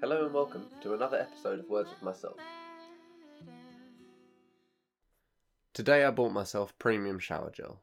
[0.00, 2.36] Hello and welcome to another episode of Words with Myself.
[5.74, 7.82] Today I bought myself premium shower gel.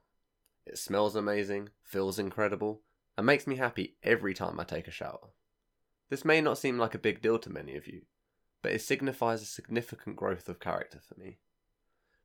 [0.66, 2.84] It smells amazing, feels incredible,
[3.18, 5.32] and makes me happy every time I take a shower.
[6.10, 8.04] This may not seem like a big deal to many of you,
[8.62, 11.40] but it signifies a significant growth of character for me.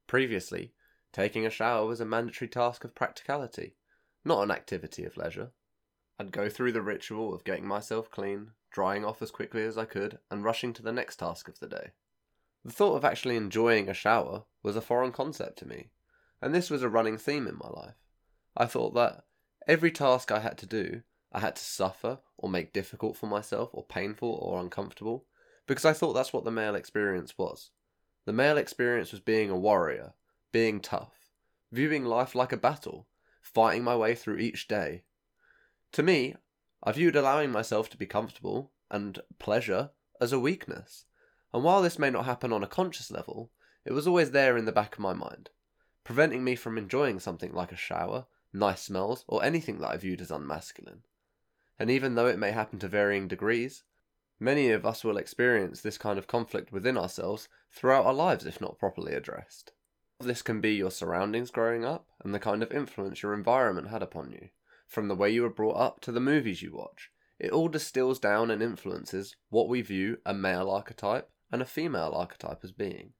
[0.06, 0.72] Previously,
[1.12, 3.74] taking a shower was a mandatory task of practicality,
[4.24, 5.50] not an activity of leisure.
[6.20, 9.86] I'd go through the ritual of getting myself clean, drying off as quickly as I
[9.86, 11.92] could, and rushing to the next task of the day.
[12.62, 15.92] The thought of actually enjoying a shower was a foreign concept to me,
[16.42, 17.94] and this was a running theme in my life.
[18.54, 19.24] I thought that
[19.66, 23.70] every task I had to do, I had to suffer or make difficult for myself
[23.72, 25.24] or painful or uncomfortable,
[25.66, 27.70] because I thought that's what the male experience was.
[28.26, 30.12] The male experience was being a warrior,
[30.52, 31.30] being tough,
[31.72, 33.08] viewing life like a battle,
[33.40, 35.04] fighting my way through each day.
[35.92, 36.36] To me,
[36.82, 39.90] I viewed allowing myself to be comfortable and pleasure
[40.20, 41.04] as a weakness.
[41.52, 43.50] And while this may not happen on a conscious level,
[43.84, 45.50] it was always there in the back of my mind,
[46.04, 50.20] preventing me from enjoying something like a shower, nice smells, or anything that I viewed
[50.20, 51.02] as unmasculine.
[51.78, 53.84] And even though it may happen to varying degrees,
[54.38, 58.60] many of us will experience this kind of conflict within ourselves throughout our lives if
[58.60, 59.72] not properly addressed.
[60.20, 64.02] This can be your surroundings growing up and the kind of influence your environment had
[64.02, 64.50] upon you,
[64.90, 67.10] from the way you were brought up to the movies you watch.
[67.38, 72.12] It all distills down and influences what we view a male archetype and a female
[72.14, 73.12] archetype as being.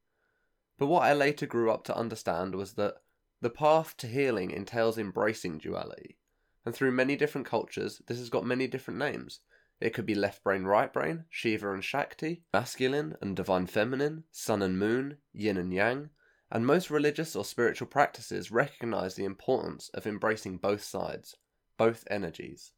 [0.79, 2.97] But what I later grew up to understand was that
[3.41, 6.19] the path to healing entails embracing duality.
[6.67, 9.41] And through many different cultures, this has got many different names.
[9.81, 14.61] It could be left brain, right brain, Shiva and Shakti, masculine and divine feminine, sun
[14.61, 16.11] and moon, yin and yang,
[16.51, 21.37] and most religious or spiritual practices recognize the importance of embracing both sides,
[21.81, 22.73] both energies.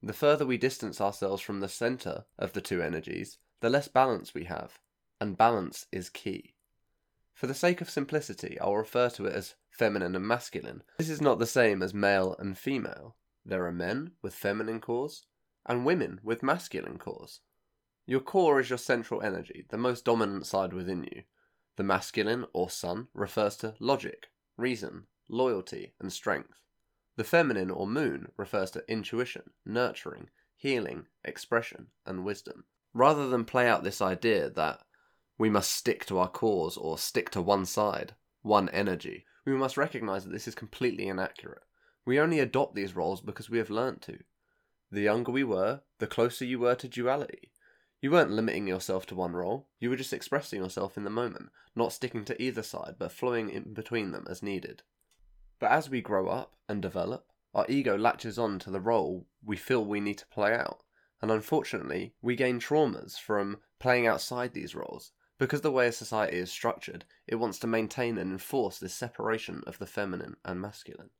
[0.00, 4.32] The further we distance ourselves from the center of the two energies, the less balance
[4.32, 4.78] we have,
[5.20, 6.54] and balance is key.
[7.34, 10.84] For the sake of simplicity, I'll refer to it as feminine and masculine.
[10.96, 13.16] This is not the same as male and female.
[13.44, 15.24] There are men with feminine cores
[15.66, 17.40] and women with masculine cores.
[18.06, 21.24] Your core is your central energy, the most dominant side within you.
[21.74, 26.60] The masculine, or sun, refers to logic, reason, loyalty, and strength.
[27.20, 32.64] The feminine, or moon, refers to intuition, nurturing, healing, expression, and wisdom.
[32.94, 34.80] Rather than play out this idea that
[35.36, 39.76] we must stick to our cause or stick to one side, one energy, we must
[39.76, 41.60] recognize that this is completely inaccurate.
[42.06, 44.20] We only adopt these roles because we have learnt to.
[44.90, 47.52] The younger we were, the closer you were to duality.
[48.00, 51.50] You weren't limiting yourself to one role, you were just expressing yourself in the moment,
[51.76, 54.84] not sticking to either side, but flowing in between them as needed.
[55.60, 59.56] But as we grow up and develop, our ego latches on to the role we
[59.56, 60.82] feel we need to play out,
[61.20, 66.38] and unfortunately, we gain traumas from playing outside these roles, because the way a society
[66.38, 71.10] is structured, it wants to maintain and enforce this separation of the feminine and masculine.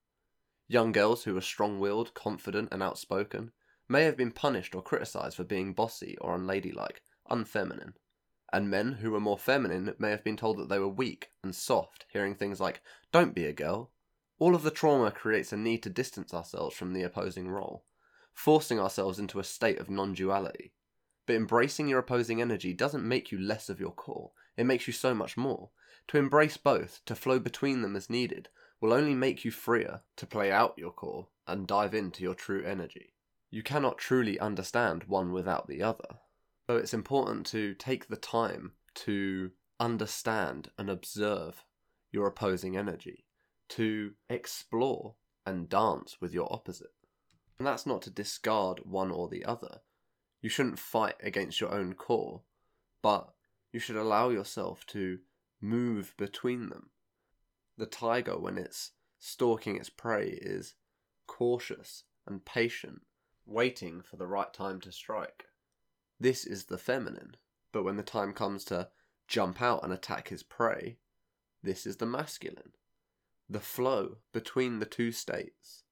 [0.69, 3.53] Young girls who are strong willed, confident, and outspoken
[3.89, 7.95] may have been punished or criticised for being bossy or unladylike, unfeminine.
[8.53, 11.55] And men who were more feminine may have been told that they were weak and
[11.55, 12.81] soft, hearing things like,
[13.13, 13.91] don't be a girl.
[14.41, 17.85] All of the trauma creates a need to distance ourselves from the opposing role,
[18.33, 20.73] forcing ourselves into a state of non duality,
[21.27, 24.95] but embracing your opposing energy doesn't make you less of your core, it makes you
[24.95, 25.69] so much more.
[26.09, 28.49] To embrace both, to flow between them as needed,
[28.81, 32.65] will only make you freer to play out your core and dive into your true
[32.65, 33.13] energy.
[33.51, 36.17] You cannot truly understand one without the other.
[36.67, 41.63] So it's important to take the time to understand and observe
[42.11, 43.27] your opposing energy,
[43.71, 45.15] to explore
[45.47, 46.93] and dance with your opposite.
[47.59, 49.81] And that's not to discard one or the other,
[50.41, 52.43] you shouldn't fight against your own core,
[53.03, 53.35] but
[53.73, 55.19] you should allow yourself to
[55.61, 56.91] move between them.
[57.77, 60.75] The tiger, when it's stalking its prey, is
[61.27, 63.03] cautious and patient,
[63.47, 65.45] waiting for the right time to strike.
[66.19, 67.37] This is the feminine,
[67.73, 68.89] but when the time comes to
[69.29, 70.99] jump out and attack his prey,
[71.63, 72.73] this is the masculine.
[73.53, 75.83] The flow between the two states.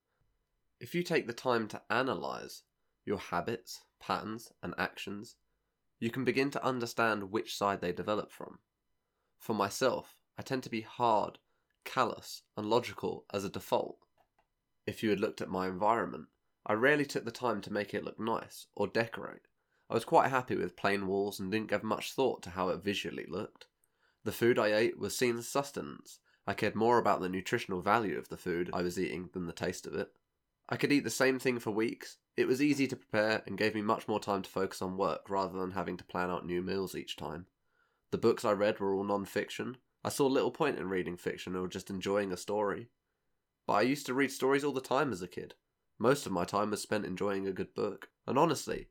[0.78, 2.62] If you take the time to analyze
[3.04, 5.34] your habits, patterns, and actions,
[5.98, 8.60] you can begin to understand which side they develop from.
[9.40, 11.40] For myself, I tend to be hard,
[11.84, 13.98] callous, and logical as a default.
[14.86, 16.28] If you had looked at my environment,
[16.64, 19.48] I rarely took the time to make it look nice or decorate.
[19.90, 22.84] I was quite happy with plain walls and didn't give much thought to how it
[22.84, 23.66] visually looked.
[24.22, 26.20] The food I ate was seen as sustenance.
[26.48, 29.52] I cared more about the nutritional value of the food I was eating than the
[29.52, 30.10] taste of it.
[30.66, 32.16] I could eat the same thing for weeks.
[32.38, 35.28] It was easy to prepare and gave me much more time to focus on work
[35.28, 37.48] rather than having to plan out new meals each time.
[38.12, 39.76] The books I read were all non fiction.
[40.02, 42.88] I saw little point in reading fiction or just enjoying a story.
[43.66, 45.52] But I used to read stories all the time as a kid.
[45.98, 48.08] Most of my time was spent enjoying a good book.
[48.26, 48.88] And honestly,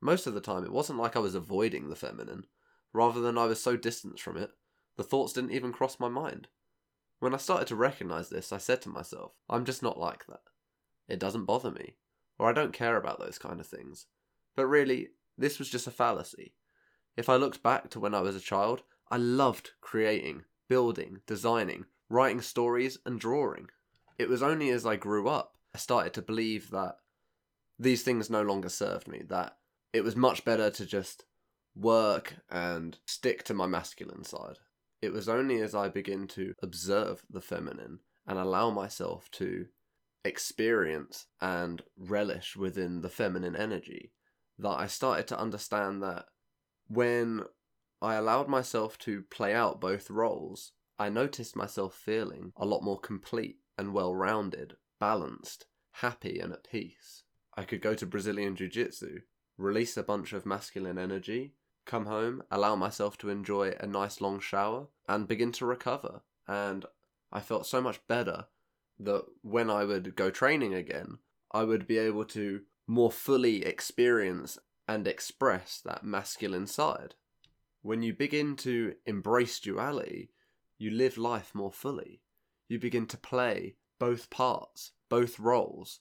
[0.00, 2.46] most of the time it wasn't like I was avoiding the feminine.
[2.92, 4.50] Rather than I was so distant from it,
[4.96, 6.48] the thoughts didn't even cross my mind.
[7.26, 10.42] When I started to recognize this, I said to myself, I'm just not like that.
[11.08, 11.96] It doesn't bother me,
[12.38, 14.06] or I don't care about those kind of things.
[14.54, 16.54] But really, this was just a fallacy.
[17.16, 21.86] If I looked back to when I was a child, I loved creating, building, designing,
[22.08, 23.70] writing stories, and drawing.
[24.20, 26.98] It was only as I grew up I started to believe that
[27.76, 29.56] these things no longer served me, that
[29.92, 31.24] it was much better to just
[31.74, 34.60] work and stick to my masculine side.
[35.06, 39.66] It was only as I begin to observe the feminine and allow myself to
[40.24, 44.10] experience and relish within the feminine energy
[44.58, 46.24] that I started to understand that
[46.88, 47.44] when
[48.02, 52.98] I allowed myself to play out both roles, I noticed myself feeling a lot more
[52.98, 57.22] complete and well rounded, balanced, happy, and at peace.
[57.56, 59.20] I could go to Brazilian Jiu Jitsu,
[59.56, 61.54] release a bunch of masculine energy,
[61.86, 66.22] come home, allow myself to enjoy a nice long shower, and begin to recover.
[66.46, 66.84] And
[67.32, 68.46] I felt so much better
[68.98, 71.18] that when I would go training again,
[71.52, 77.14] I would be able to more fully experience and express that masculine side.
[77.82, 80.30] When you begin to embrace duality,
[80.78, 82.20] you live life more fully.
[82.68, 86.00] You begin to play both parts, both roles,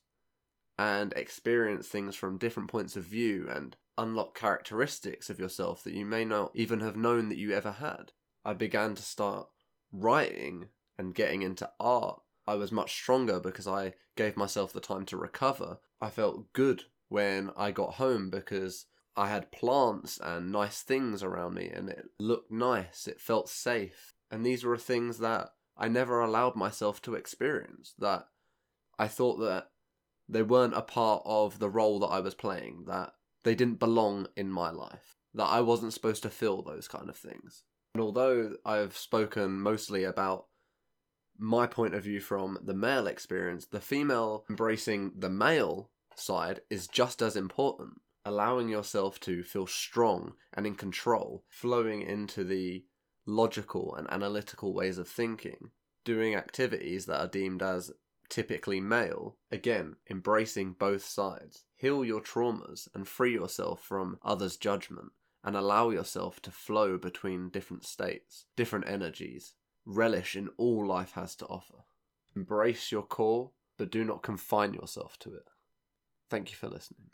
[0.77, 6.05] and experience things from different points of view and unlock characteristics of yourself that you
[6.05, 8.11] may not even have known that you ever had.
[8.43, 9.47] I began to start
[9.91, 12.21] writing and getting into art.
[12.47, 15.79] I was much stronger because I gave myself the time to recover.
[15.99, 21.53] I felt good when I got home because I had plants and nice things around
[21.55, 24.13] me and it looked nice, it felt safe.
[24.29, 28.27] And these were things that I never allowed myself to experience, that
[28.99, 29.69] I thought that
[30.27, 33.13] they weren't a part of the role that I was playing, that
[33.45, 37.15] they didn't belong in my life, that I wasn't supposed to feel those kind of
[37.15, 37.63] things.
[37.93, 40.47] And although I've spoken mostly about
[41.37, 46.87] my point of view from the male experience, the female embracing the male side is
[46.87, 48.01] just as important.
[48.25, 52.83] Allowing yourself to feel strong and in control, flowing into the
[53.27, 55.69] logical and analytical ways of thinking,
[56.03, 57.91] doing activities that are deemed as
[58.29, 61.63] typically male, again, embracing both sides.
[61.75, 65.11] Heal your traumas and free yourself from others' judgment
[65.43, 69.53] and allow yourself to flow between different states, different energies.
[69.85, 71.83] Relish in all life has to offer.
[72.35, 75.47] Embrace your core, but do not confine yourself to it.
[76.29, 77.09] Thank you for listening.